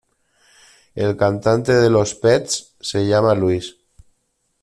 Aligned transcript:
El 0.95 1.15
cantante 1.15 1.73
de 1.75 1.87
los 1.91 2.15
Pets 2.15 2.73
se 2.79 3.05
llama 3.05 3.35
Luís. 3.35 3.75